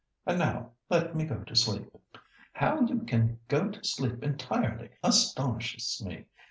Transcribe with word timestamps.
And 0.25 0.39
now 0.39 0.71
let 0.89 1.15
me 1.15 1.25
go 1.25 1.43
to 1.43 1.55
sleep." 1.55 1.87
"How 2.53 2.81
you 2.81 3.01
can 3.01 3.37
go 3.47 3.69
to 3.69 3.83
sleep 3.83 4.23
entirely 4.23 4.89
astonishes 5.03 6.01
me. 6.03 6.25